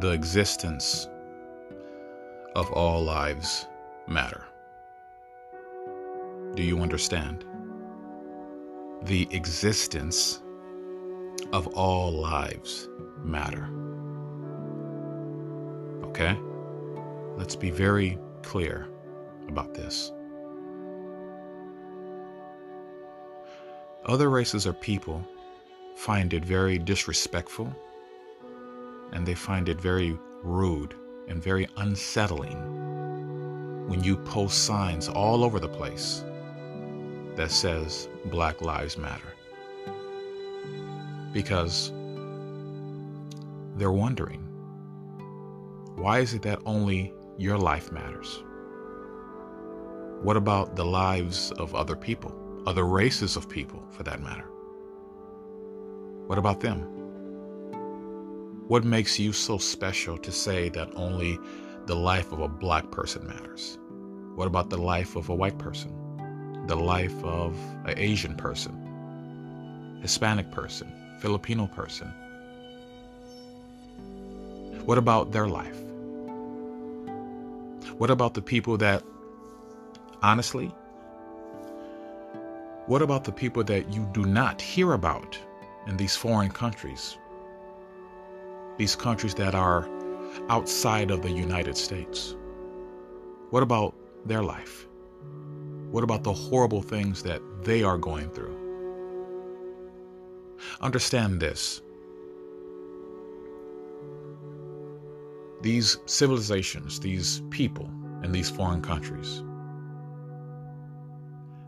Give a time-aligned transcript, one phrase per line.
[0.00, 1.08] the existence
[2.54, 3.66] of all lives
[4.06, 4.44] matter.
[6.54, 7.44] Do you understand?
[9.02, 10.40] The existence
[11.52, 12.88] of all lives
[13.24, 13.68] matter.
[16.04, 16.38] Okay?
[17.36, 18.86] Let's be very clear
[19.48, 20.12] about this.
[24.06, 25.26] Other races or people
[25.96, 27.74] find it very disrespectful
[29.12, 30.94] and they find it very rude
[31.28, 32.58] and very unsettling
[33.88, 36.24] when you post signs all over the place
[37.36, 39.34] that says Black Lives Matter.
[41.32, 41.92] Because
[43.76, 44.44] they're wondering
[45.94, 48.42] why is it that only your life matters?
[50.22, 52.34] What about the lives of other people,
[52.66, 54.48] other races of people for that matter?
[56.26, 56.97] What about them?
[58.68, 61.38] What makes you so special to say that only
[61.86, 63.78] the life of a black person matters?
[64.34, 65.90] What about the life of a white person?
[66.66, 69.98] The life of an Asian person?
[70.02, 70.92] Hispanic person?
[71.18, 72.08] Filipino person?
[74.84, 75.80] What about their life?
[77.96, 79.02] What about the people that,
[80.20, 80.66] honestly,
[82.84, 85.38] what about the people that you do not hear about
[85.86, 87.17] in these foreign countries?
[88.78, 89.88] These countries that are
[90.48, 92.36] outside of the United States?
[93.50, 94.86] What about their life?
[95.90, 98.56] What about the horrible things that they are going through?
[100.80, 101.82] Understand this.
[105.60, 107.90] These civilizations, these people
[108.22, 109.42] in these foreign countries,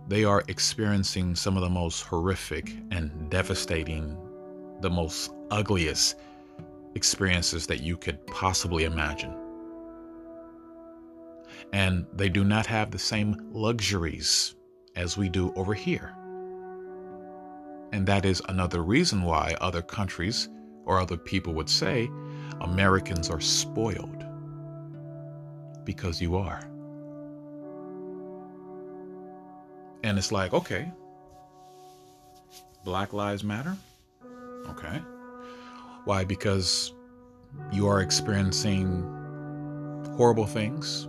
[0.07, 4.17] they are experiencing some of the most horrific and devastating,
[4.81, 6.17] the most ugliest
[6.95, 9.35] experiences that you could possibly imagine.
[11.73, 14.55] And they do not have the same luxuries
[14.97, 16.15] as we do over here.
[17.93, 20.49] And that is another reason why other countries
[20.85, 22.11] or other people would say
[22.61, 24.25] Americans are spoiled.
[25.85, 26.61] Because you are.
[30.03, 30.91] And it's like, okay,
[32.85, 33.77] Black Lives Matter?
[34.69, 35.01] Okay.
[36.05, 36.25] Why?
[36.25, 36.95] Because
[37.73, 39.03] you are experiencing
[40.17, 41.09] horrible things,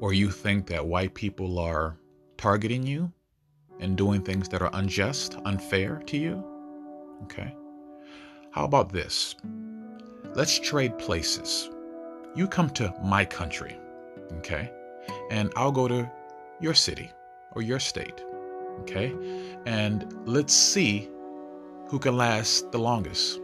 [0.00, 1.98] or you think that white people are
[2.36, 3.12] targeting you
[3.80, 6.44] and doing things that are unjust, unfair to you.
[7.22, 7.54] Okay.
[8.50, 9.34] How about this?
[10.34, 11.70] Let's trade places.
[12.34, 13.76] You come to my country,
[14.38, 14.72] okay?
[15.30, 16.10] And I'll go to
[16.60, 17.10] your city
[17.52, 18.22] or your state,
[18.80, 19.14] okay?
[19.66, 21.08] And let's see
[21.88, 23.40] who can last the longest.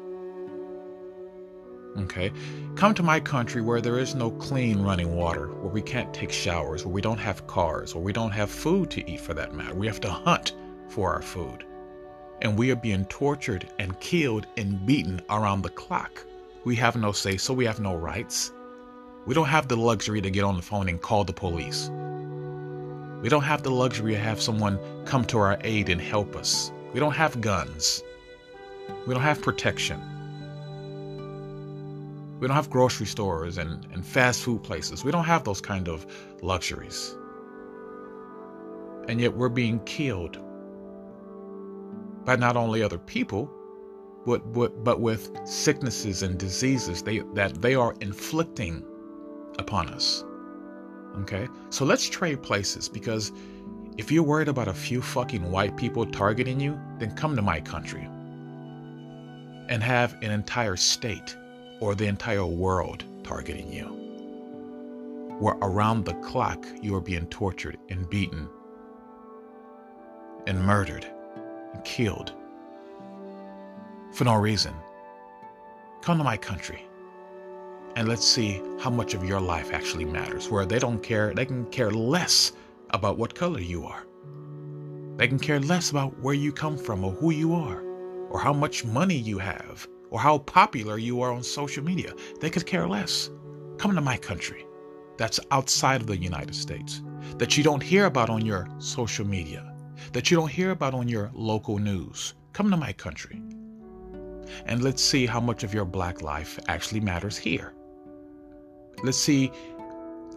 [1.98, 2.32] Okay.
[2.76, 6.30] Come to my country where there is no clean running water, where we can't take
[6.32, 9.54] showers, where we don't have cars, where we don't have food to eat for that
[9.54, 9.74] matter.
[9.74, 10.54] We have to hunt
[10.88, 11.64] for our food.
[12.42, 16.24] And we are being tortured and killed and beaten around the clock.
[16.64, 18.52] We have no say, so we have no rights.
[19.26, 21.90] We don't have the luxury to get on the phone and call the police.
[23.20, 26.72] We don't have the luxury to have someone come to our aid and help us.
[26.94, 28.02] We don't have guns.
[29.06, 30.00] We don't have protection.
[32.40, 35.04] We don't have grocery stores and, and fast food places.
[35.04, 36.06] We don't have those kind of
[36.40, 37.14] luxuries.
[39.08, 40.38] And yet we're being killed
[42.24, 43.50] by not only other people,
[44.24, 48.84] but, but, but with sicknesses and diseases they, that they are inflicting
[49.58, 50.24] upon us.
[51.18, 51.46] Okay?
[51.68, 53.32] So let's trade places because
[53.98, 57.60] if you're worried about a few fucking white people targeting you, then come to my
[57.60, 58.08] country
[59.68, 61.36] and have an entire state
[61.80, 63.86] or the entire world targeting you.
[65.38, 68.48] Where around the clock you are being tortured and beaten
[70.46, 71.06] and murdered
[71.72, 72.34] and killed
[74.12, 74.74] for no reason.
[76.02, 76.84] Come to my country
[77.96, 80.48] and let's see how much of your life actually matters.
[80.48, 82.52] Where they don't care, they can care less
[82.90, 84.06] about what color you are.
[85.16, 87.82] They can care less about where you come from or who you are
[88.30, 92.12] or how much money you have or how popular you are on social media.
[92.40, 93.30] They could care less.
[93.78, 94.66] Come to my country
[95.16, 97.02] that's outside of the United States,
[97.36, 99.74] that you don't hear about on your social media,
[100.12, 102.34] that you don't hear about on your local news.
[102.52, 103.42] Come to my country.
[104.66, 107.74] And let's see how much of your black life actually matters here.
[109.02, 109.52] Let's see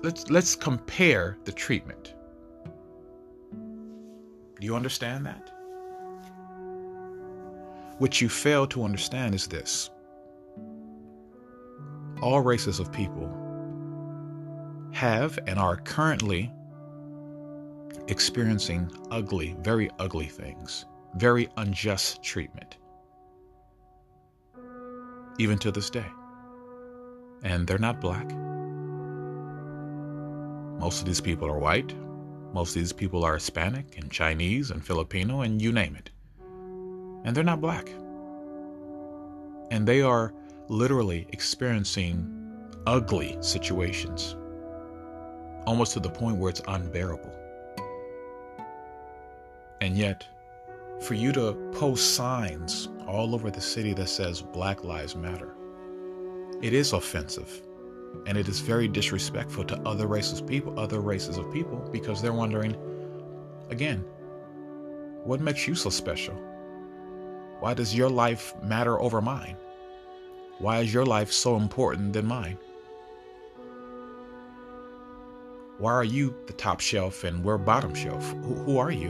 [0.03, 2.13] let's let's compare the treatment.
[4.59, 5.49] Do you understand that?
[8.03, 9.89] What you fail to understand is this
[12.21, 13.29] all races of people
[14.91, 16.51] have and are currently
[18.09, 20.83] experiencing ugly, very ugly things,
[21.15, 22.75] very unjust treatment,
[25.39, 26.11] even to this day.
[27.43, 28.29] And they're not black.
[30.77, 31.95] Most of these people are white.
[32.53, 36.09] Most of these people are Hispanic and Chinese and Filipino and you name it.
[37.23, 37.89] And they're not black.
[39.71, 40.33] And they are
[40.67, 42.29] literally experiencing
[42.85, 44.35] ugly situations,
[45.65, 47.33] almost to the point where it's unbearable.
[49.81, 50.25] And yet,
[51.01, 55.53] for you to post signs all over the city that says Black Lives Matter,
[56.61, 57.61] it is offensive.
[58.27, 62.31] And it is very disrespectful to other races people, other races of people, because they're
[62.31, 62.77] wondering,
[63.69, 64.05] again,
[65.23, 66.39] what makes you so special?
[67.59, 69.55] Why does your life matter over mine?
[70.59, 72.57] Why is your life so important than mine?
[75.79, 78.31] Why are you the top shelf and we're bottom shelf?
[78.43, 79.09] Who, who, are you?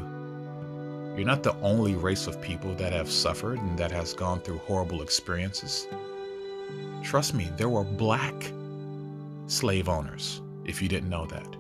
[1.16, 4.60] You're not the only race of people that have suffered and that has gone through
[4.60, 5.88] horrible experiences.
[7.04, 8.51] Trust me, there were black
[9.48, 11.56] slave owners, if you didn't know that.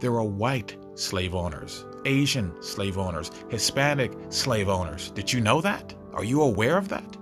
[0.00, 5.10] There were white slave owners, Asian slave owners, Hispanic slave owners.
[5.12, 5.94] Did you know that?
[6.14, 7.16] Are you aware of that?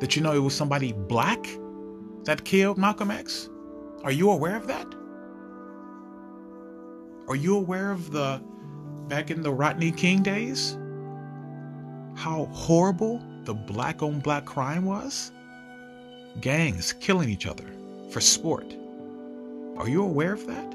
[0.00, 1.46] Did you know it was somebody black
[2.24, 3.48] that killed Malcolm X?
[4.04, 4.86] Are you aware of that?
[7.28, 8.40] Are you aware of the
[9.08, 10.78] back in the Rodney King days?
[12.14, 15.32] How horrible the black on black crime was?
[16.40, 17.66] Gangs killing each other
[18.10, 18.74] for sport.
[19.76, 20.74] Are you aware of that?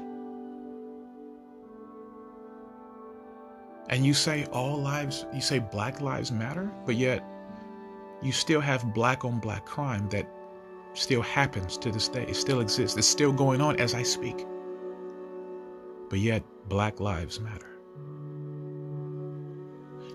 [3.92, 7.22] And you say all lives, you say black lives matter, but yet
[8.22, 10.26] you still have black on black crime that
[10.94, 12.24] still happens to this day.
[12.26, 12.96] It still exists.
[12.96, 14.46] It's still going on as I speak.
[16.08, 17.68] But yet, black lives matter.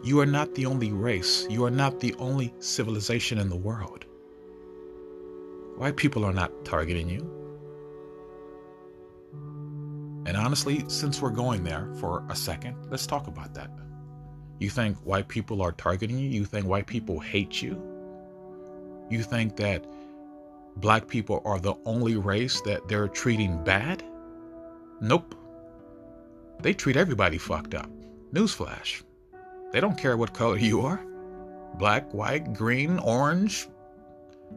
[0.03, 1.45] You are not the only race.
[1.47, 4.05] You are not the only civilization in the world.
[5.77, 7.36] White people are not targeting you.
[10.27, 13.71] And honestly, since we're going there for a second, let's talk about that.
[14.59, 16.27] You think white people are targeting you?
[16.27, 17.81] You think white people hate you?
[19.09, 19.85] You think that
[20.75, 24.03] black people are the only race that they're treating bad?
[24.99, 25.33] Nope.
[26.61, 27.89] They treat everybody fucked up.
[28.33, 29.03] Newsflash.
[29.71, 31.01] They don't care what color you are
[31.75, 33.67] black, white, green, orange.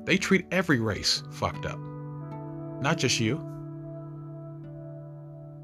[0.05, 1.79] They treat every race fucked up,
[2.81, 3.37] not just you.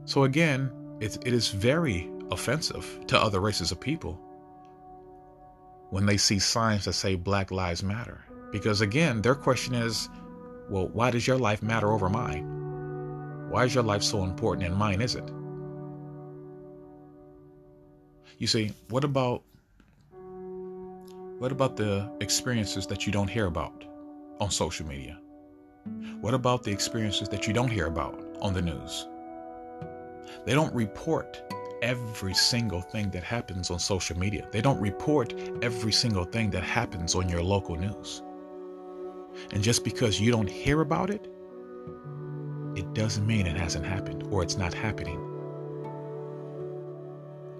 [0.06, 0.70] So, again,
[1.00, 4.20] it, it is very offensive to other races of people
[5.91, 8.25] when they see signs that say Black Lives Matter.
[8.50, 10.08] Because again, their question is,
[10.69, 12.44] well, why does your life matter over mine?
[13.50, 15.31] Why is your life so important and mine isn't?
[18.38, 19.43] You see, what about
[21.38, 23.85] what about the experiences that you don't hear about
[24.41, 25.19] on social media?
[26.20, 29.06] What about the experiences that you don't hear about on the news?
[30.44, 31.43] They don't report
[31.82, 34.49] every single thing that happens on social media.
[34.50, 38.23] They don't report every single thing that happens on your local news.
[39.52, 41.28] And just because you don't hear about it,
[42.75, 45.23] it doesn't mean it hasn't happened or it's not happening.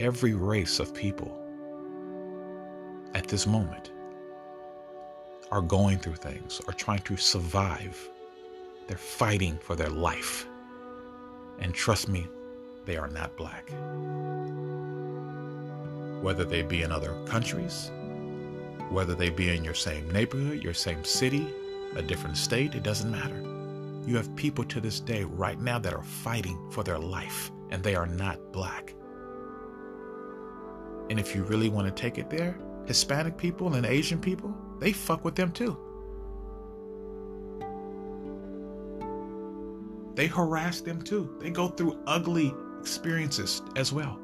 [0.01, 1.41] Every race of people
[3.15, 3.93] at this moment
[5.51, 8.11] are going through things, are trying to survive.
[8.89, 10.47] They're fighting for their life.
[11.61, 12.27] And trust me,
[12.87, 13.71] they are not black.
[16.23, 17.91] Whether they be in other countries,
[18.91, 21.47] whether they be in your same neighborhood, your same city,
[21.97, 23.43] a different state, it doesn't matter.
[24.07, 27.83] You have people to this day right now that are fighting for their life, and
[27.83, 28.95] they are not black.
[31.11, 34.93] And if you really want to take it there, Hispanic people and Asian people, they
[34.93, 35.77] fuck with them too.
[40.15, 41.37] They harass them too.
[41.41, 44.19] They go through ugly experiences as well.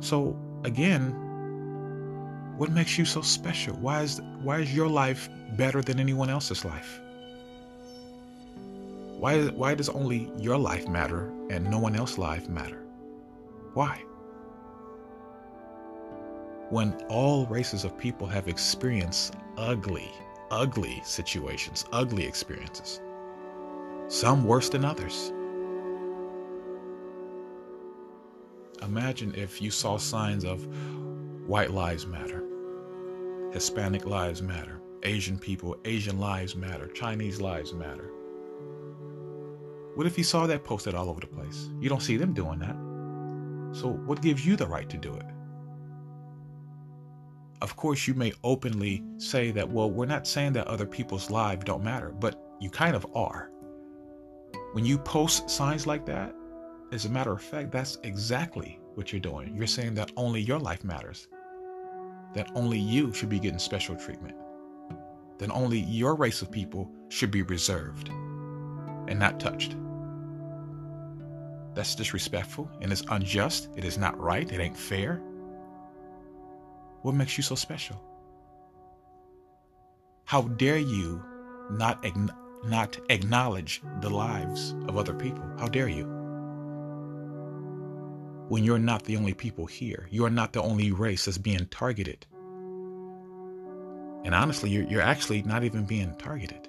[0.00, 1.14] So, again,
[2.56, 3.74] what makes you so special?
[3.76, 7.00] Why is why is your life better than anyone else's life?
[9.18, 12.82] Why why does only your life matter and no one else's life matter?
[13.74, 14.02] Why?
[16.70, 20.10] When all races of people have experienced ugly,
[20.50, 23.00] ugly situations, ugly experiences,
[24.08, 25.32] some worse than others.
[28.86, 30.64] Imagine if you saw signs of
[31.48, 32.44] white lives matter,
[33.52, 38.12] Hispanic lives matter, Asian people, Asian lives matter, Chinese lives matter.
[39.96, 41.68] What if you saw that posted all over the place?
[41.80, 42.76] You don't see them doing that.
[43.76, 45.26] So, what gives you the right to do it?
[47.62, 51.64] Of course, you may openly say that, well, we're not saying that other people's lives
[51.64, 53.50] don't matter, but you kind of are.
[54.74, 56.34] When you post signs like that,
[56.92, 59.54] as a matter of fact, that's exactly what you're doing.
[59.56, 61.28] You're saying that only your life matters,
[62.34, 64.36] that only you should be getting special treatment,
[65.38, 69.76] that only your race of people should be reserved and not touched.
[71.74, 73.68] That's disrespectful and it's unjust.
[73.76, 74.50] It is not right.
[74.50, 75.20] It ain't fair.
[77.02, 78.00] What makes you so special?
[80.24, 81.22] How dare you
[81.70, 82.04] not,
[82.64, 85.44] not acknowledge the lives of other people?
[85.58, 86.15] How dare you?
[88.48, 91.66] When you're not the only people here, you are not the only race that's being
[91.66, 92.26] targeted.
[94.24, 96.68] And honestly, you're, you're actually not even being targeted.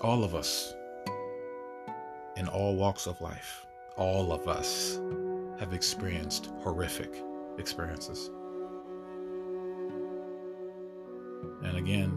[0.00, 0.72] All of us,
[2.36, 5.00] in all walks of life, all of us
[5.58, 7.12] have experienced horrific
[7.58, 8.30] experiences.
[11.64, 12.10] And again,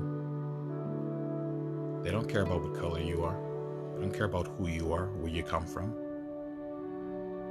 [2.04, 3.55] they don't care about what color you are.
[3.96, 5.94] They don't care about who you are, where you come from.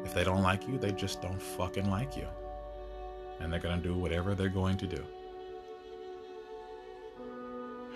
[0.05, 2.29] If they don't like you, they just don't fucking like you.
[3.41, 5.03] And they're going to do whatever they're going to do.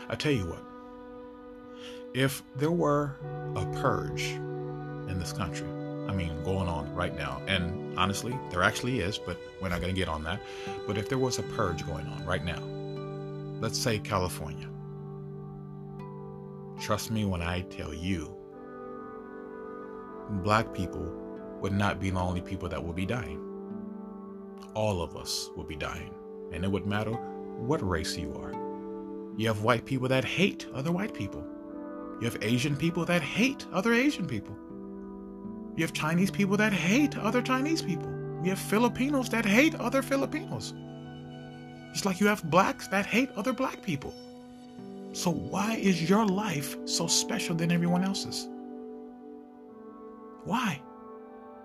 [0.08, 0.64] I tell you what,
[2.14, 3.12] if there were
[3.54, 4.22] a purge
[5.08, 5.68] in this country,
[6.08, 9.94] I mean, going on right now, and honestly, there actually is, but we're not going
[9.94, 10.40] to get on that.
[10.86, 12.62] But if there was a purge going on right now,
[13.60, 14.66] let's say California,
[16.88, 18.34] trust me when I tell you,
[20.42, 21.12] black people
[21.60, 23.38] would not be the only people that will be dying.
[24.72, 26.14] All of us will be dying,
[26.50, 28.54] and it would matter what race you are.
[29.36, 31.44] You have white people that hate other white people.
[32.22, 34.56] You have Asian people that hate other Asian people.
[35.76, 38.10] You have Chinese people that hate other Chinese people.
[38.42, 40.72] You have Filipinos that hate other Filipinos.
[41.92, 44.14] It's like you have blacks that hate other black people.
[45.12, 48.48] So why is your life so special than everyone else's?
[50.44, 50.80] Why?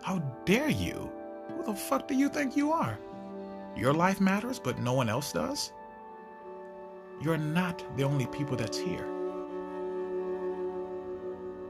[0.01, 1.12] How dare you?
[1.50, 2.97] Who the fuck do you think you are?
[3.75, 5.71] Your life matters, but no one else does?
[7.21, 9.07] You're not the only people that's here.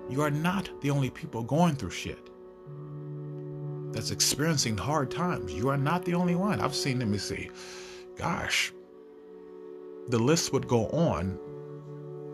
[0.10, 2.30] You are not the only people going through shit
[3.94, 5.54] that's experiencing hard times.
[5.54, 6.60] You are not the only one.
[6.60, 7.50] I've seen, let me see,
[8.18, 8.74] gosh,
[10.10, 11.40] the list would go on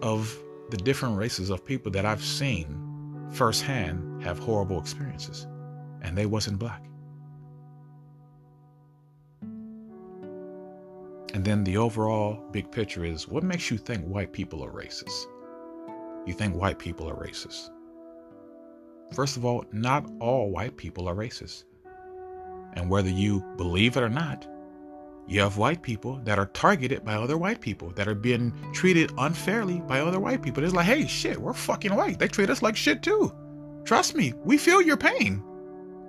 [0.01, 0.37] of
[0.69, 5.47] the different races of people that I've seen firsthand have horrible experiences,
[6.01, 6.83] and they wasn't black.
[11.33, 15.27] And then the overall big picture is what makes you think white people are racist?
[16.25, 17.69] You think white people are racist.
[19.13, 21.65] First of all, not all white people are racist.
[22.73, 24.47] And whether you believe it or not,
[25.27, 29.11] you have white people that are targeted by other white people that are being treated
[29.17, 30.63] unfairly by other white people.
[30.63, 32.17] It's like, hey, shit, we're fucking white.
[32.17, 33.31] They treat us like shit too.
[33.85, 35.43] Trust me, we feel your pain.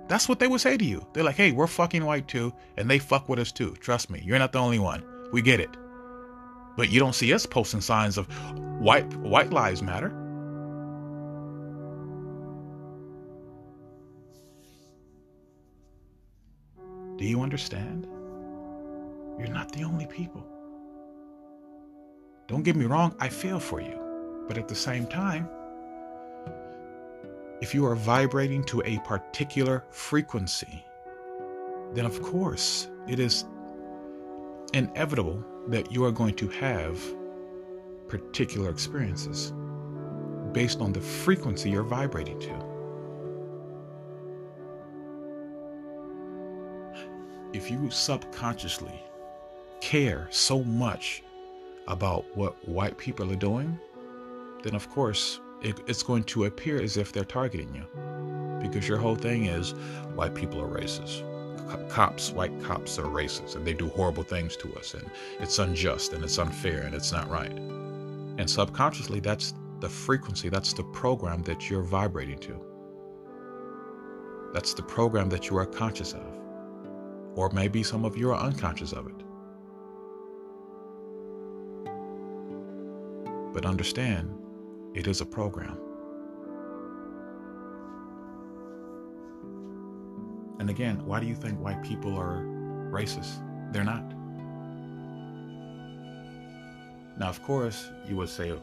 [0.07, 1.05] That's what they would say to you.
[1.13, 3.75] They're like, hey, we're fucking white too, and they fuck with us too.
[3.79, 5.03] Trust me, you're not the only one.
[5.31, 5.69] We get it.
[6.75, 8.27] But you don't see us posting signs of
[8.79, 10.09] white white lives matter.
[17.17, 18.07] Do you understand?
[19.41, 20.45] You're not the only people.
[22.47, 23.99] Don't get me wrong, I feel for you.
[24.47, 25.49] But at the same time,
[27.59, 30.85] if you are vibrating to a particular frequency,
[31.95, 33.45] then of course it is
[34.73, 37.01] inevitable that you are going to have
[38.09, 39.53] particular experiences
[40.51, 42.67] based on the frequency you're vibrating to.
[47.53, 49.01] If you subconsciously
[49.81, 51.23] care so much
[51.87, 53.77] about what white people are doing,
[54.63, 57.85] then of course it, it's going to appear as if they're targeting you.
[58.61, 59.71] Because your whole thing is
[60.15, 61.23] white people are racist
[61.89, 65.09] cops, white cops are racist and they do horrible things to us and
[65.39, 67.51] it's unjust and it's unfair and it's not right.
[68.37, 72.59] And subconsciously, that's the frequency, that's the program that you're vibrating to.
[74.53, 76.25] That's the program that you are conscious of.
[77.35, 79.15] Or maybe some of you are unconscious of it.
[83.53, 84.33] But understand,
[84.93, 85.77] it is a program.
[90.59, 92.45] And again, why do you think white people are
[92.91, 93.41] racist.
[93.71, 94.03] They're not.
[97.17, 98.53] Now, of course, you would say,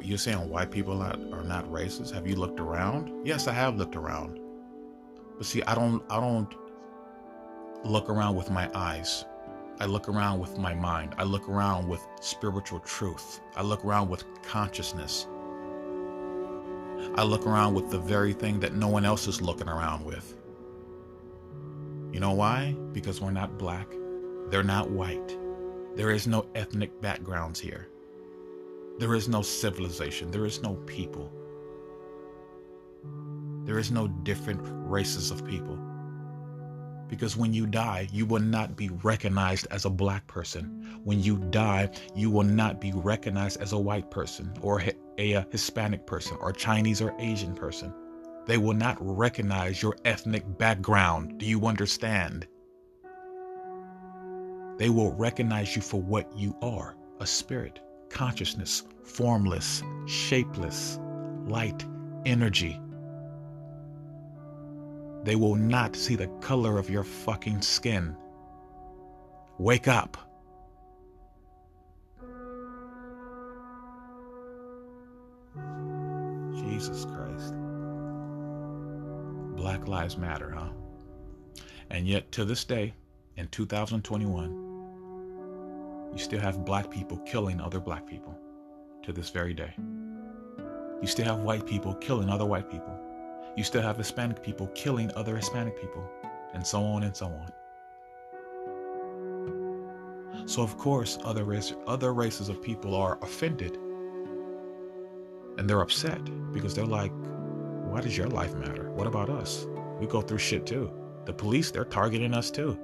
[0.00, 2.12] you're saying white people are, not racist.
[2.12, 3.26] Have you looked around?
[3.26, 4.38] Yes, I have looked around.
[5.36, 6.52] But see, I don't, I don't
[7.84, 9.24] look around with my eyes.
[9.80, 11.14] I look around with my mind.
[11.18, 13.40] I look around with spiritual truth.
[13.54, 15.28] I look around with consciousness.
[17.14, 20.36] I look around with the very thing that no one else is looking around with.
[22.12, 22.74] You know why?
[22.92, 23.86] Because we're not black.
[24.48, 25.36] They're not white.
[25.94, 27.88] There is no ethnic backgrounds here.
[28.98, 30.32] There is no civilization.
[30.32, 31.30] There is no people.
[33.62, 35.78] There is no different races of people.
[37.08, 41.00] Because when you die, you will not be recognized as a black person.
[41.04, 44.82] When you die, you will not be recognized as a white person or
[45.18, 47.92] a, Hispanic person or Chinese or Asian person.
[48.46, 51.38] They will not recognize your ethnic background.
[51.38, 52.46] Do you understand?
[54.78, 61.00] They will recognize you for what you are a spirit, consciousness, formless, shapeless,
[61.46, 61.84] light,
[62.24, 62.80] energy.
[65.24, 68.16] They will not see the color of your fucking skin.
[69.58, 70.16] Wake up.
[76.54, 77.54] Jesus Christ.
[79.56, 80.68] Black Lives Matter, huh?
[81.90, 82.94] And yet, to this day,
[83.36, 88.36] in 2021, you still have black people killing other black people
[89.02, 89.74] to this very day.
[91.00, 92.97] You still have white people killing other white people.
[93.58, 96.08] You still have Hispanic people killing other Hispanic people,
[96.54, 97.50] and so on and so on.
[100.46, 103.76] So of course, other race, other races of people are offended,
[105.58, 106.22] and they're upset
[106.52, 107.10] because they're like,
[107.90, 108.92] "Why does your life matter?
[108.92, 109.66] What about us?
[109.98, 110.92] We go through shit too.
[111.24, 112.78] The police, they're targeting us too.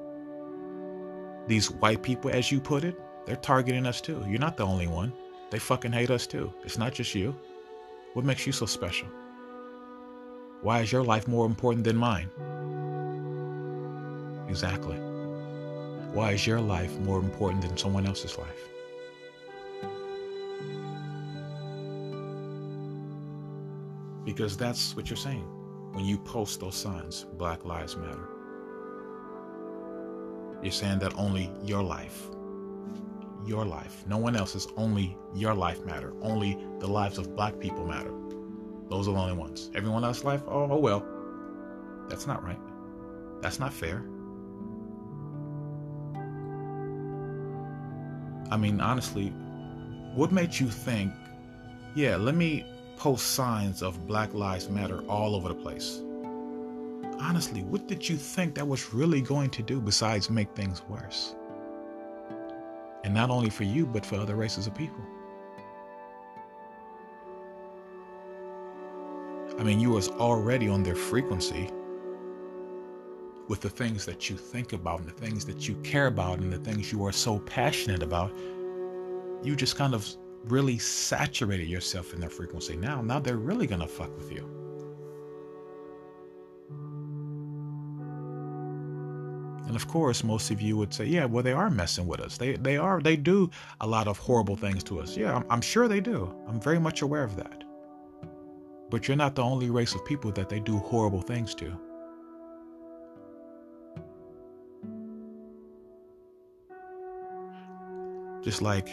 [1.47, 4.25] These white people, as you put it, they're targeting us too.
[4.27, 5.13] You're not the only one.
[5.53, 6.53] They fucking hate us too.
[6.65, 7.37] It's not just you.
[8.15, 9.07] What makes you so special?
[10.65, 12.31] Why is your life more important than mine?
[14.49, 14.97] Exactly.
[16.15, 18.69] Why is your life more important than someone else's life?
[24.25, 25.45] Because that's what you're saying
[25.93, 28.27] when you post those signs Black Lives Matter.
[30.63, 32.31] You're saying that only your life
[33.47, 34.07] your life.
[34.07, 36.15] No one else's, only your life matter.
[36.23, 38.11] Only the lives of black people matter.
[38.89, 39.71] Those are the only ones.
[39.75, 41.05] Everyone else's life, oh, oh well.
[42.09, 42.59] That's not right.
[43.41, 44.05] That's not fair.
[48.51, 49.29] I mean, honestly,
[50.15, 51.13] what made you think,
[51.95, 52.65] yeah, let me
[52.97, 56.01] post signs of Black Lives Matter all over the place?
[57.19, 61.35] Honestly, what did you think that was really going to do besides make things worse?
[63.03, 65.03] And not only for you, but for other races of people.
[69.59, 71.71] I mean, you was already on their frequency
[73.49, 76.53] with the things that you think about and the things that you care about and
[76.53, 78.37] the things you are so passionate about.
[79.43, 80.07] You just kind of
[80.45, 82.77] really saturated yourself in their frequency.
[82.77, 84.51] Now, now they're really gonna fuck with you.
[89.67, 92.37] And of course, most of you would say, yeah, well, they are messing with us.
[92.37, 95.17] They, they are, they do a lot of horrible things to us.
[95.17, 96.35] Yeah, I'm, I'm sure they do.
[96.47, 97.64] I'm very much aware of that.
[98.91, 101.79] But you're not the only race of people that they do horrible things to.
[108.43, 108.91] Just like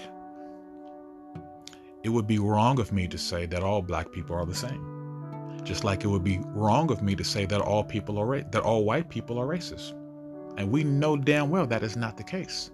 [2.04, 4.88] it would be wrong of me to say that all black people are the same.
[5.64, 8.50] Just like it would be wrong of me to say that all people are ra-
[8.52, 9.94] that all white people are racist.
[10.58, 12.72] And we know damn well that is not the case.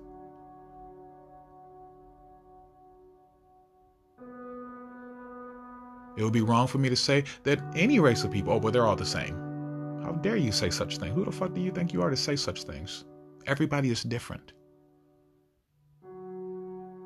[6.17, 8.73] It would be wrong for me to say that any race of people, oh, but
[8.73, 9.35] they're all the same.
[10.03, 11.13] How dare you say such things?
[11.13, 13.05] Who the fuck do you think you are to say such things?
[13.45, 14.53] Everybody is different.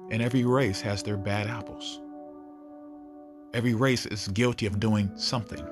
[0.09, 2.01] And every race has their bad apples.
[3.53, 5.65] Every race is guilty of doing something.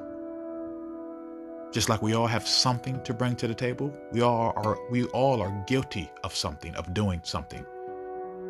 [1.71, 5.06] Just like we all have something to bring to the table, we all are we
[5.06, 7.63] all are guilty of something, of doing something.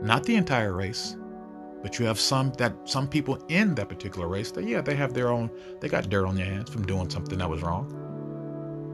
[0.01, 1.17] Not the entire race,
[1.81, 5.13] but you have some that some people in that particular race that yeah, they have
[5.13, 7.95] their own they got dirt on their hands from doing something that was wrong.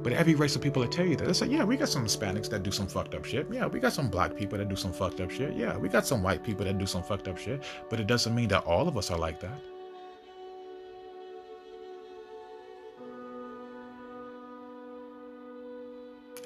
[0.04, 2.06] But every race of people that tell you that, they say, yeah, we got some
[2.06, 3.48] Hispanics that do some fucked up shit.
[3.52, 5.56] Yeah, we got some black people that do some fucked up shit.
[5.56, 7.63] Yeah, we got some white people that do some fucked up shit.
[7.89, 9.60] But it doesn't mean that all of us are like that.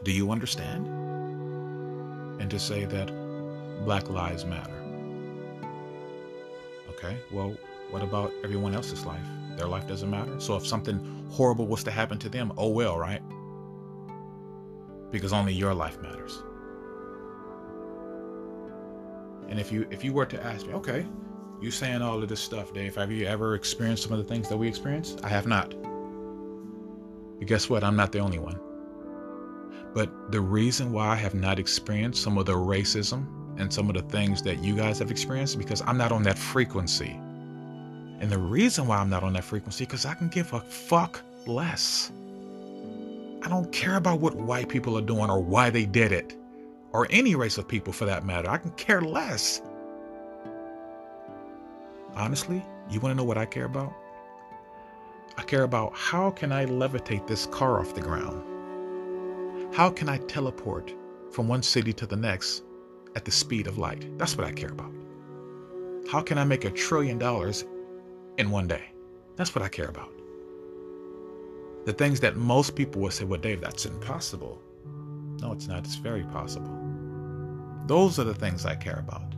[0.05, 1.09] Do you understand?
[2.39, 3.07] and to say that
[3.85, 4.78] Black Lives Matter.
[7.01, 7.55] Okay, well,
[7.91, 9.25] what about everyone else's life?
[9.55, 10.37] Their life doesn't matter.
[10.39, 13.21] So if something horrible was to happen to them, oh well, right?
[15.09, 16.43] Because only your life matters.
[19.47, 21.05] And if you if you were to ask me, okay,
[21.61, 24.49] you saying all of this stuff, Dave, have you ever experienced some of the things
[24.49, 25.15] that we experience?
[25.23, 25.69] I have not.
[27.39, 27.83] But guess what?
[27.83, 28.59] I'm not the only one.
[29.93, 33.95] But the reason why I have not experienced some of the racism and some of
[33.95, 37.11] the things that you guys have experienced because I'm not on that frequency.
[38.21, 41.21] And the reason why I'm not on that frequency because I can give a fuck
[41.45, 42.11] less.
[43.41, 46.35] I don't care about what white people are doing or why they did it,
[46.91, 48.49] or any race of people for that matter.
[48.49, 49.61] I can care less.
[52.15, 53.93] Honestly, you want to know what I care about?
[55.37, 58.43] I care about how can I levitate this car off the ground?
[59.73, 60.93] How can I teleport
[61.31, 62.63] from one city to the next
[63.15, 64.17] at the speed of light?
[64.17, 64.93] That's what I care about.
[66.09, 67.65] How can I make a trillion dollars
[68.37, 68.91] in one day?
[69.35, 70.11] That's what I care about.
[71.85, 74.61] The things that most people will say, well, Dave, that's impossible.
[75.41, 75.85] No, it's not.
[75.85, 76.77] It's very possible.
[77.85, 79.33] Those are the things I care about.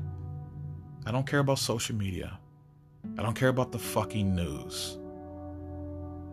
[1.06, 2.40] I don't care about social media.
[3.18, 4.98] I don't care about the fucking news.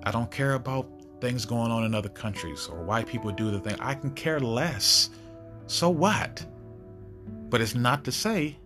[0.04, 0.88] I don't care about
[1.20, 3.76] things going on in other countries or why people do the thing.
[3.80, 5.10] I can care less.
[5.66, 6.44] So what?
[7.48, 8.58] But it's not to say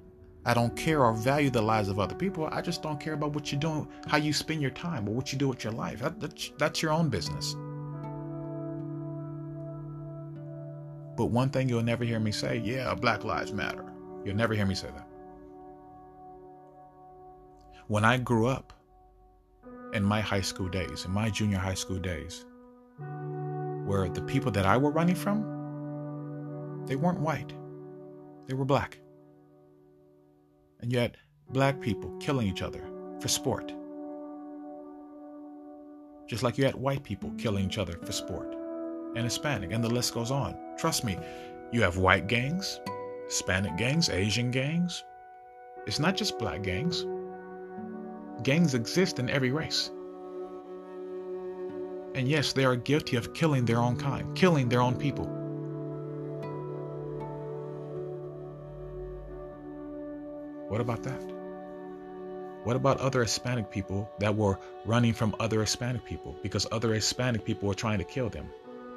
[0.45, 2.49] I don't care or value the lives of other people.
[2.51, 5.33] I just don't care about what you're doing, how you spend your time, or what
[5.33, 6.01] you do with your life.
[6.01, 7.55] That, that's, that's your own business.
[11.17, 13.85] But one thing you'll never hear me say, yeah, Black Lives Matter.
[14.25, 15.07] You'll never hear me say that.
[17.87, 18.73] When I grew up,
[19.93, 22.47] in my high school days, in my junior high school days,
[23.85, 25.43] where the people that I were running from,
[26.87, 27.53] they weren't white,
[28.47, 28.99] they were black.
[30.81, 31.17] And yet,
[31.51, 32.85] black people killing each other
[33.21, 33.73] for sport.
[36.27, 38.55] Just like you had white people killing each other for sport,
[39.15, 40.57] and Hispanic, and the list goes on.
[40.79, 41.19] Trust me,
[41.73, 42.81] you have white gangs,
[43.27, 45.05] Hispanic gangs, Asian gangs.
[45.87, 47.05] It's not just black gangs
[48.43, 49.91] gangs exist in every race.
[52.15, 55.27] And yes, they are guilty of killing their own kind, killing their own people.
[60.73, 61.23] What about that?
[62.65, 67.45] What about other Hispanic people that were running from other Hispanic people because other Hispanic
[67.45, 68.47] people were trying to kill them?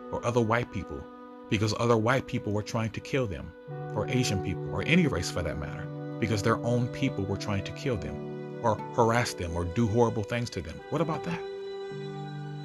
[0.10, 1.04] Or other white people
[1.50, 3.52] because other white people were trying to kill them?
[3.94, 5.86] Or Asian people, or any race for that matter,
[6.18, 8.62] because their own people were trying to kill them?
[8.64, 10.80] or harass them or do horrible things to them.
[10.90, 11.42] What about that?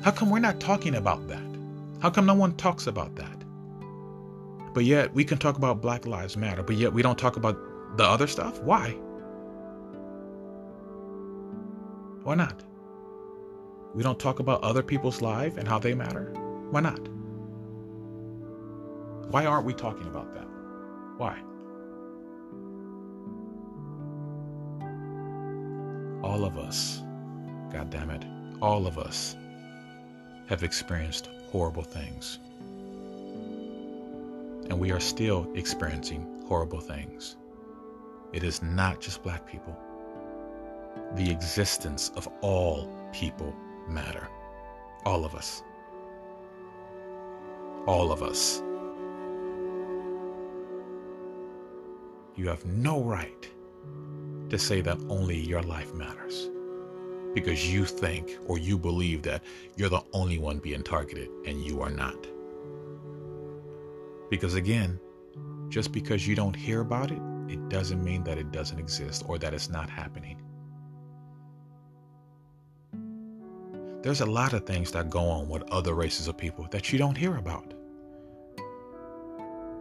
[0.04, 1.42] How come we're not talking about that?
[2.00, 3.44] How come no one talks about that?
[4.72, 7.58] But yet we can talk about Black Lives Matter, but yet we don't talk about
[7.96, 8.60] the other stuff?
[8.62, 8.90] Why?
[12.22, 12.64] Why not?
[13.94, 16.32] We don't talk about other people's lives and how they matter?
[16.70, 17.08] Why not?
[19.30, 20.46] Why aren't we talking about that?
[21.16, 21.40] Why?
[26.30, 27.02] all of us,
[27.72, 28.24] God damn it,
[28.62, 29.36] all of us
[30.46, 32.38] have experienced horrible things.
[34.70, 37.36] And we are still experiencing horrible things.
[38.32, 39.76] It is not just black people.
[41.14, 43.54] The existence of all people
[43.88, 44.28] matter.
[45.04, 45.62] All of us.
[47.86, 48.62] All of us.
[52.36, 53.48] You have no right
[54.48, 56.50] to say that only your life matters
[57.34, 59.42] because you think or you believe that
[59.76, 62.26] you're the only one being targeted and you are not.
[64.30, 64.98] Because again,
[65.68, 69.38] just because you don't hear about it, it doesn't mean that it doesn't exist or
[69.38, 70.40] that it's not happening.
[74.02, 76.98] There's a lot of things that go on with other races of people that you
[76.98, 77.74] don't hear about.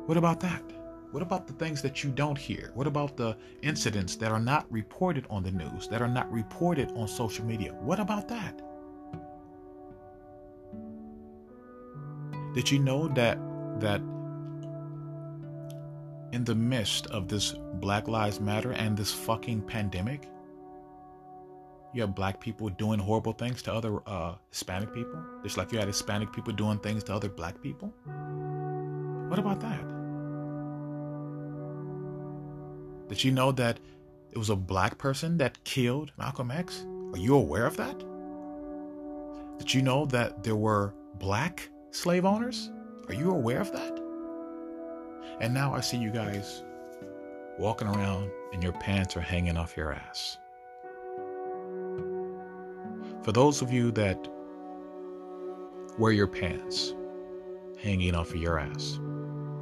[0.08, 0.64] What about that?
[1.12, 2.72] What about the things that you don't hear?
[2.74, 6.92] What about the incidents that are not reported on the news, that are not reported
[6.96, 7.74] on social media?
[7.74, 8.62] What about that?
[12.54, 13.40] Did you know that
[13.80, 14.02] that
[16.32, 20.28] in the midst of this Black Lives Matter and this fucking pandemic,
[21.94, 25.80] you have black people doing horrible things to other uh, Hispanic people, just like you
[25.80, 27.92] had Hispanic people doing things to other black people?
[29.28, 30.00] What about that?
[33.10, 33.80] Did you know that
[34.32, 36.86] it was a black person that killed Malcolm X?
[37.14, 37.98] Are you aware of that?
[39.58, 42.70] Did you know that there were black slave owners?
[43.08, 43.99] Are you aware of that?
[45.42, 46.64] And now I see you guys
[47.58, 50.38] walking around and your pants are hanging off your ass.
[53.24, 54.28] For those of you that
[55.98, 56.94] wear your pants
[57.82, 59.00] hanging off of your ass,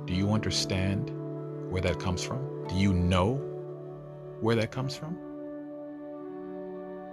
[0.06, 1.12] do you understand
[1.70, 2.66] where that comes from?
[2.68, 3.36] Do you know
[4.40, 5.18] where that comes from?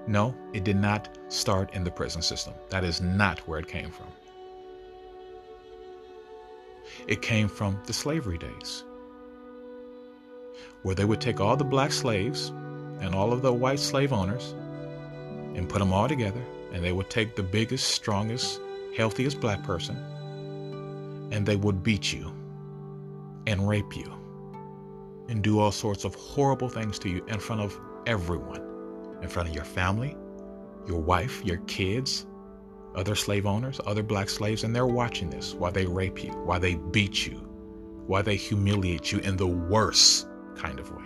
[0.07, 2.55] No, it did not start in the prison system.
[2.69, 4.07] That is not where it came from.
[7.07, 8.85] It came from the slavery days,
[10.83, 12.49] where they would take all the black slaves
[13.01, 14.55] and all of the white slave owners
[15.55, 18.61] and put them all together, and they would take the biggest, strongest,
[18.97, 19.97] healthiest black person,
[21.33, 22.33] and they would beat you
[23.47, 24.13] and rape you
[25.29, 28.75] and do all sorts of horrible things to you in front of everyone
[29.25, 30.17] in front of your family,
[30.87, 32.27] your wife, your kids,
[32.95, 36.61] other slave owners, other black slaves, and they're watching this while they rape you, while
[36.61, 37.37] they beat you,
[38.07, 41.03] while they humiliate you in the worst kind of way.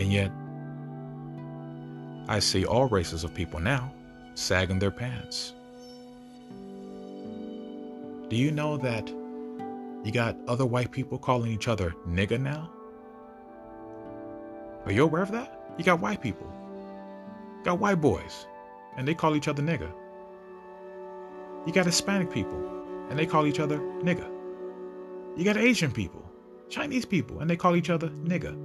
[0.00, 0.32] And yet,
[2.28, 3.92] I see all races of people now
[4.34, 5.52] sagging their pants.
[8.28, 12.70] Do you know that you got other white people calling each other nigga now?
[14.86, 15.74] Are you aware of that?
[15.76, 16.46] You got white people,
[17.62, 18.46] got white boys,
[18.96, 19.92] and they call each other nigga.
[21.66, 22.58] You got Hispanic people,
[23.08, 24.28] and they call each other nigga.
[25.36, 26.24] You got Asian people,
[26.68, 28.56] Chinese people, and they call each other nigga.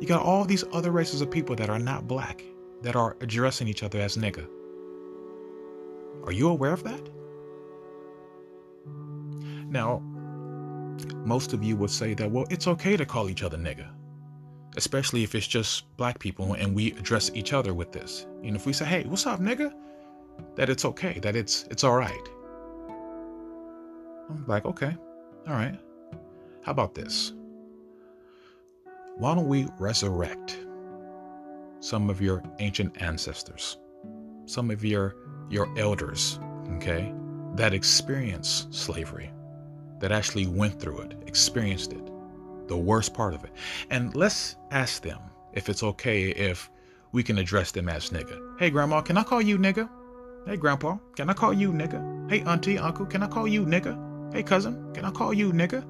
[0.00, 2.42] You got all these other races of people that are not black
[2.82, 4.46] that are addressing each other as nigga.
[6.24, 7.08] Are you aware of that?
[9.68, 10.02] Now,
[11.24, 13.88] most of you would say that, well, it's okay to call each other nigga
[14.76, 18.26] especially if it's just black people and we address each other with this.
[18.42, 19.72] And if we say, "Hey, what's up, nigga?"
[20.56, 22.28] that it's okay, that it's it's all right.
[24.28, 24.96] I'm like, "Okay.
[25.48, 25.78] All right.
[26.62, 27.32] How about this?
[29.16, 30.58] Why don't we resurrect
[31.80, 33.78] some of your ancient ancestors?
[34.46, 35.16] Some of your
[35.50, 36.38] your elders,
[36.76, 37.12] okay?
[37.56, 39.32] That experienced slavery,
[39.98, 42.09] that actually went through it, experienced it
[42.70, 43.50] the worst part of it.
[43.90, 45.18] And let's ask them
[45.52, 46.70] if it's okay if
[47.12, 48.58] we can address them as nigga.
[48.58, 49.90] Hey, grandma, can I call you nigga?
[50.46, 52.30] Hey, grandpa, can I call you nigga?
[52.30, 54.32] Hey, auntie, uncle, can I call you nigga?
[54.32, 55.84] Hey, cousin, can I call you nigga?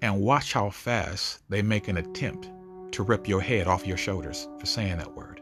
[0.00, 2.48] And watch how fast they make an attempt
[2.92, 5.40] to rip your head off your shoulders for saying that word.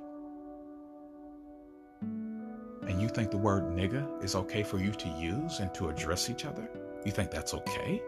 [2.89, 6.31] And you think the word nigga is okay for you to use and to address
[6.31, 6.67] each other?
[7.05, 8.01] You think that's okay?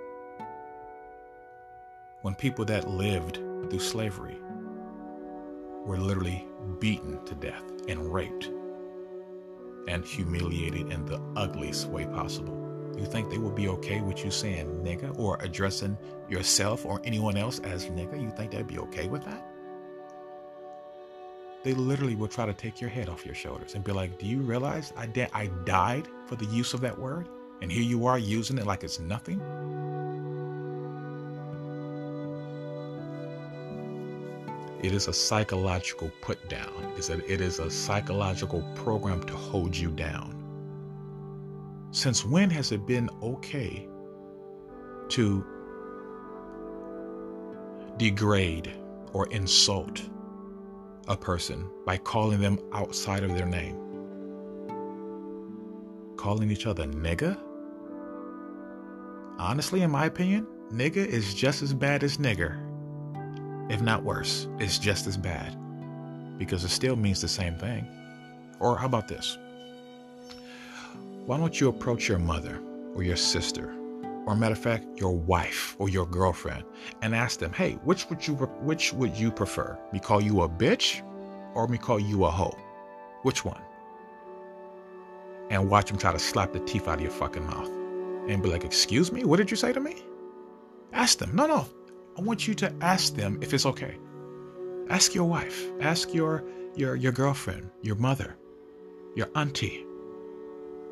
[2.25, 3.35] When people that lived
[3.69, 4.39] through slavery
[5.85, 6.47] were literally
[6.79, 8.51] beaten to death and raped
[9.89, 12.59] and humiliated in the ugliest way possible.
[12.97, 15.99] You think they would be okay with you saying nigga or addressing
[16.31, 18.19] yourself or anyone else as nigga?
[18.19, 19.47] You think they'd be okay with that?
[21.63, 24.25] They literally would try to take your head off your shoulders and be like, Do
[24.25, 27.29] you realize I, de- I died for the use of that word?
[27.61, 29.43] And here you are using it like it's nothing?
[34.85, 36.93] It is a psychological put down.
[36.99, 40.37] Is that it is a psychological program to hold you down.
[41.91, 43.89] Since when has it been okay
[45.09, 45.47] to
[47.97, 48.75] degrade
[49.15, 50.03] or insult
[51.09, 53.79] a person by calling them outside of their name?
[56.19, 57.41] Calling each other nigga?
[59.39, 62.74] Honestly, in my opinion, nigga is just as bad as nigger
[63.69, 64.47] if not worse.
[64.59, 65.57] It's just as bad
[66.39, 67.87] because it still means the same thing.
[68.61, 69.39] Or how about this?
[71.27, 72.61] Why don't you approach your mother
[72.95, 73.73] or your sister,
[74.27, 76.65] or matter of fact, your wife or your girlfriend,
[77.03, 79.79] and ask them, "Hey, which would you which would you prefer?
[79.93, 81.03] Me call you a bitch,
[81.55, 82.57] or me call you a hoe?
[83.23, 83.61] Which one?"
[85.51, 87.69] And watch them try to slap the teeth out of your fucking mouth,
[88.29, 90.03] and be like, "Excuse me, what did you say to me?"
[90.93, 91.35] Ask them.
[91.35, 91.67] No, no,
[92.17, 93.99] I want you to ask them if it's okay.
[94.89, 96.45] Ask your wife, ask your
[96.77, 98.37] your your girlfriend, your mother,
[99.15, 99.85] your auntie.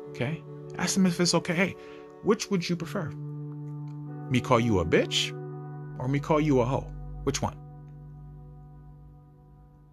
[0.09, 0.43] Okay?
[0.77, 1.53] Ask them if it's okay.
[1.53, 1.75] Hey,
[2.23, 3.09] which would you prefer?
[4.29, 5.31] Me call you a bitch
[5.99, 6.87] or me call you a hoe?
[7.23, 7.57] Which one?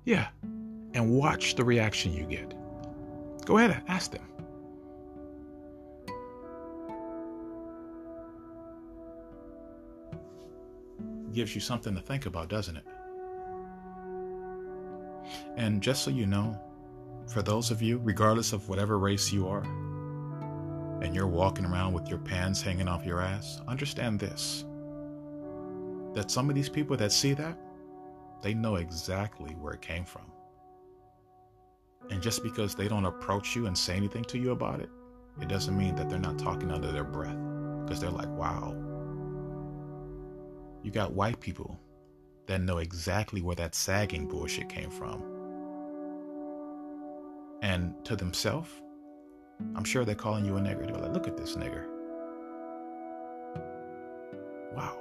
[0.05, 0.29] Yeah.
[0.95, 2.55] And watch the reaction you get.
[3.45, 4.30] Go ahead and ask them.
[11.33, 12.85] Gives you something to think about, doesn't it?
[15.57, 16.59] And just so you know,
[17.27, 19.63] for those of you, regardless of whatever race you are,
[21.03, 24.65] and you're walking around with your pants hanging off your ass, understand this
[26.15, 27.57] that some of these people that see that,
[28.43, 30.25] they know exactly where it came from.
[32.11, 34.89] And just because they don't approach you and say anything to you about it,
[35.41, 37.37] it doesn't mean that they're not talking under their breath.
[37.85, 38.75] Because they're like, wow.
[40.83, 41.79] You got white people
[42.47, 45.23] that know exactly where that sagging bullshit came from.
[47.63, 48.71] And to themselves,
[49.77, 50.87] I'm sure they're calling you a nigger.
[50.87, 51.87] They're like, look at this nigger.
[54.75, 54.97] Wow.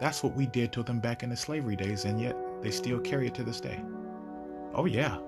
[0.00, 2.98] That's what we did to them back in the slavery days, and yet they still
[2.98, 3.80] carry it to this day.
[4.74, 5.18] Oh, yeah.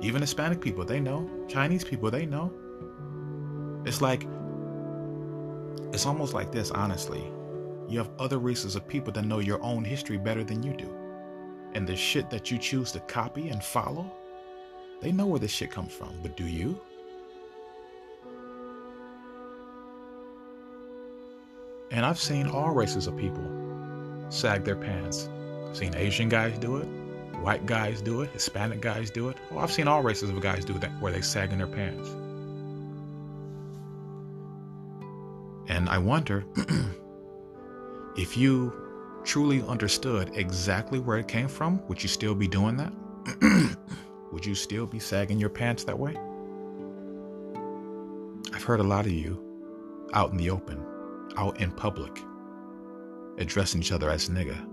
[0.00, 1.28] Even Hispanic people, they know.
[1.46, 2.50] Chinese people, they know.
[3.84, 4.26] It's like,
[5.92, 7.30] it's almost like this, honestly.
[7.90, 10.94] You have other races of people that know your own history better than you do.
[11.74, 14.08] And the shit that you choose to copy and follow,
[15.00, 16.14] they know where this shit comes from.
[16.22, 16.80] But do you?
[21.90, 23.42] And I've seen all races of people
[24.28, 25.28] sag their pants.
[25.68, 26.86] I've seen Asian guys do it,
[27.42, 29.36] white guys do it, Hispanic guys do it.
[29.50, 32.08] Oh, I've seen all races of guys do that where they sag in their pants.
[35.68, 36.44] And I wonder
[38.16, 38.72] if you
[39.24, 42.92] truly understood exactly where it came from, would you still be doing that?
[44.32, 46.16] would you still be sagging your pants that way?
[48.54, 49.42] I've heard a lot of you
[50.12, 50.84] out in the open,
[51.36, 52.18] out in public,
[53.38, 54.66] addressing each other as nigga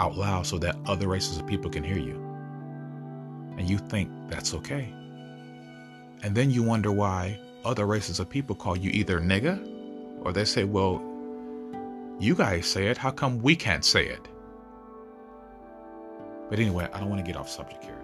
[0.00, 2.14] out loud so that other races of people can hear you.
[3.56, 4.92] And you think that's okay.
[6.22, 9.70] And then you wonder why other races of people call you either nigga
[10.22, 11.02] or they say, well,
[12.18, 12.96] you guys say it.
[12.96, 14.28] How come we can't say it?
[16.48, 18.02] But anyway, I don't want to get off subject here.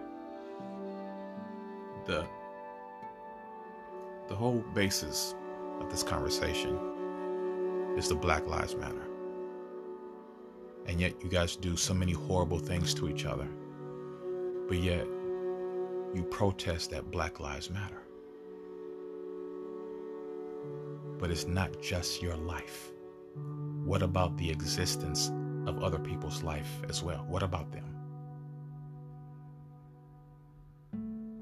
[2.07, 2.27] The
[4.29, 5.35] the whole basis
[5.81, 6.79] of this conversation
[7.97, 9.07] is the Black Lives Matter.
[10.87, 13.49] And yet you guys do so many horrible things to each other.
[14.69, 15.07] But yet
[16.15, 18.01] you protest that Black Lives Matter
[21.21, 22.93] but it's not just your life.
[23.91, 25.33] What about the existence
[25.67, 27.25] of other people's life as well?
[27.27, 27.97] What about them?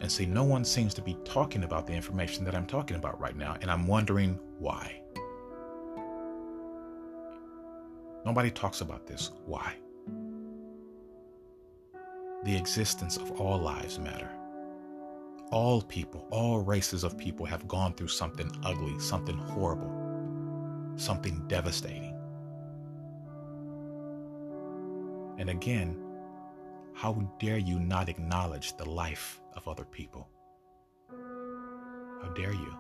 [0.01, 3.21] And see, no one seems to be talking about the information that I'm talking about
[3.21, 4.99] right now, and I'm wondering why.
[8.25, 9.31] Nobody talks about this.
[9.45, 9.75] Why?
[12.45, 14.31] The existence of all lives matter
[15.51, 19.93] all people, all races of people have gone through something ugly, something horrible,
[20.97, 22.08] something devastating.
[25.38, 25.96] And again,
[26.94, 30.29] how dare you not acknowledge the life of other people?
[31.09, 32.74] How dare you?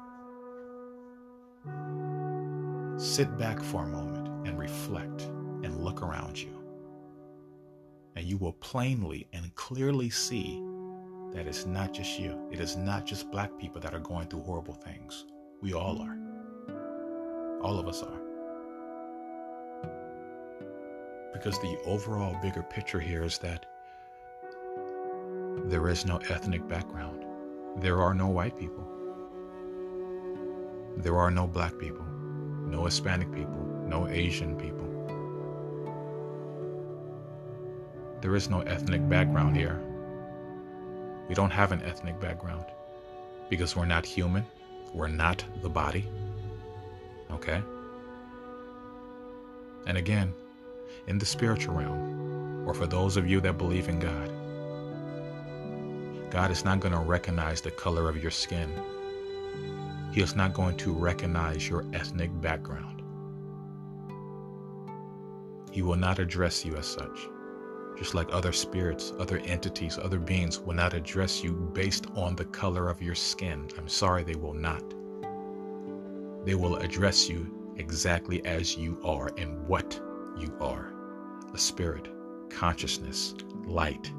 [2.98, 5.22] Sit back for a moment and reflect
[5.62, 6.52] and look around you.
[8.16, 10.60] And you will plainly and clearly see
[11.32, 12.48] that it's not just you.
[12.50, 15.26] It is not just black people that are going through horrible things.
[15.62, 16.18] We all are.
[17.62, 18.27] All of us are.
[21.32, 23.66] Because the overall bigger picture here is that
[25.64, 27.24] there is no ethnic background.
[27.76, 28.84] There are no white people.
[30.96, 32.04] There are no black people,
[32.66, 34.86] no Hispanic people, no Asian people.
[38.20, 39.80] There is no ethnic background here.
[41.28, 42.64] We don't have an ethnic background
[43.48, 44.44] because we're not human.
[44.92, 46.08] We're not the body.
[47.30, 47.62] Okay?
[49.86, 50.34] And again,
[51.06, 54.30] in the spiritual realm, or for those of you that believe in God,
[56.30, 58.70] God is not going to recognize the color of your skin.
[60.12, 63.02] He is not going to recognize your ethnic background.
[65.70, 67.28] He will not address you as such
[67.98, 72.44] just like other spirits, other entities, other beings will not address you based on the
[72.44, 73.68] color of your skin.
[73.76, 74.84] I'm sorry, they will not.
[76.44, 80.00] They will address you exactly as you are and what
[80.38, 80.92] you are
[81.52, 82.08] a spirit,
[82.50, 83.34] consciousness,
[83.66, 84.12] light,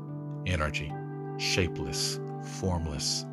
[0.45, 0.91] energy,
[1.37, 2.19] shapeless,
[2.59, 3.25] formless.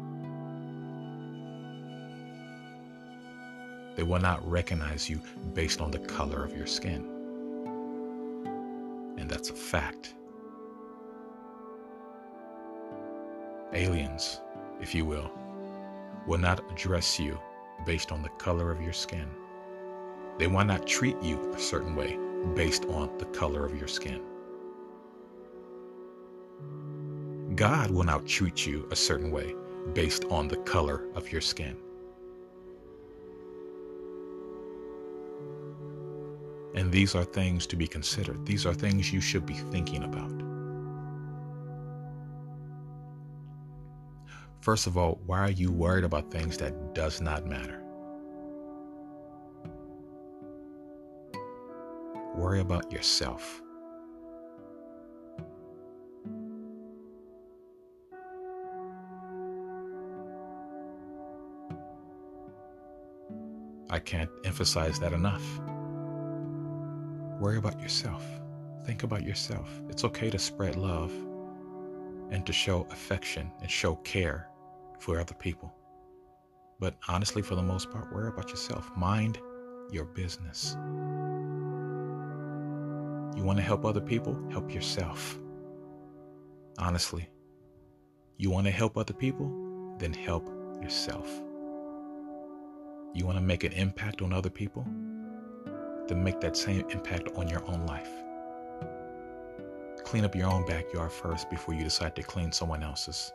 [3.97, 5.21] They will not recognize you
[5.55, 7.07] based on the color of your skin.
[9.19, 10.15] And that's a fact.
[13.77, 14.41] aliens,
[14.81, 15.31] if you will,
[16.27, 17.39] will not address you
[17.85, 19.29] based on the color of your skin.
[20.39, 22.19] They will not treat you a certain way
[22.55, 24.23] based on the color of your skin.
[27.55, 29.55] God will now treat you a certain way
[29.93, 31.77] based on the color of your skin.
[36.75, 38.45] And these are things to be considered.
[38.45, 40.33] These are things you should be thinking about.
[44.61, 47.86] First of all, why are you worried about things that does not matter?
[52.47, 53.61] Worry about yourself.
[63.91, 65.43] I can't emphasize that enough.
[67.41, 68.25] Worry about yourself.
[68.85, 69.69] Think about yourself.
[69.89, 71.13] It's okay to spread love
[72.31, 74.49] and to show affection and show care
[75.01, 75.75] for other people.
[76.79, 78.89] But honestly, for the most part, worry about yourself.
[78.97, 79.41] Mind
[79.91, 80.77] your business.
[83.37, 84.39] You want to help other people?
[84.51, 85.39] Help yourself.
[86.79, 87.29] Honestly,
[88.39, 89.97] you want to help other people?
[89.99, 90.49] Then help
[90.83, 91.27] yourself.
[93.15, 94.87] You want to make an impact on other people?
[96.07, 98.11] Then make that same impact on your own life.
[100.05, 103.33] Clean up your own backyard first before you decide to clean someone else's.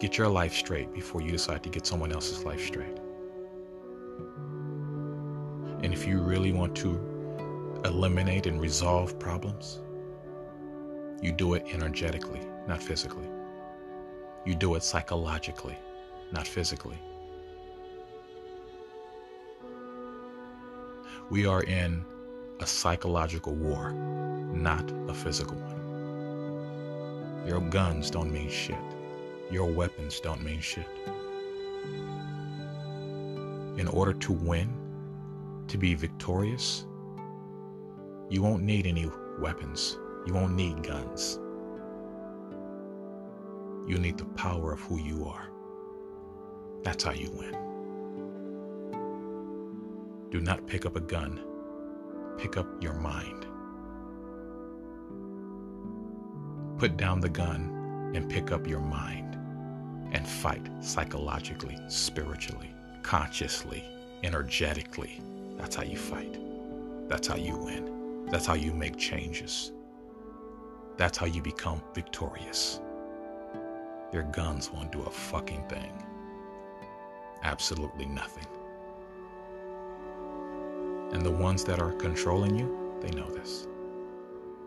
[0.00, 2.98] Get your life straight before you decide to get someone else's life straight.
[5.82, 9.80] And if you really want to eliminate and resolve problems,
[11.22, 13.28] you do it energetically, not physically.
[14.44, 15.76] You do it psychologically,
[16.32, 16.98] not physically.
[21.30, 22.04] We are in
[22.60, 27.46] a psychological war, not a physical one.
[27.46, 28.78] Your guns don't mean shit.
[29.50, 30.86] Your weapons don't mean shit.
[33.76, 34.77] In order to win,
[35.68, 36.86] to be victorious,
[38.30, 39.98] you won't need any weapons.
[40.26, 41.38] You won't need guns.
[43.86, 45.48] You need the power of who you are.
[46.82, 47.56] That's how you win.
[50.30, 51.40] Do not pick up a gun.
[52.36, 53.46] Pick up your mind.
[56.78, 59.36] Put down the gun and pick up your mind
[60.12, 62.70] and fight psychologically, spiritually,
[63.02, 63.82] consciously,
[64.22, 65.22] energetically.
[65.58, 66.38] That's how you fight.
[67.08, 68.26] That's how you win.
[68.30, 69.72] That's how you make changes.
[70.96, 72.80] That's how you become victorious.
[74.12, 75.92] Your guns won't do a fucking thing
[77.42, 78.46] absolutely nothing.
[81.12, 83.66] And the ones that are controlling you, they know this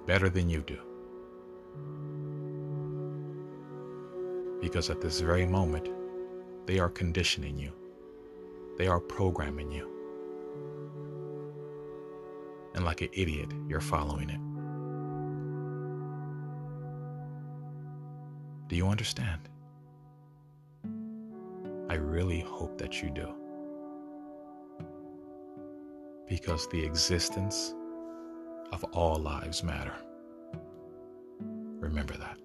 [0.07, 0.79] better than you do.
[4.59, 5.89] Because at this very moment,
[6.65, 7.71] they are conditioning you,
[8.77, 9.87] they are programming you.
[12.75, 14.39] And like an idiot, you're following it.
[18.69, 19.49] Do you understand?
[21.89, 23.33] I really hope that you do.
[26.27, 27.75] Because the existence
[28.71, 29.95] of all lives matter.
[31.41, 32.37] Remember that.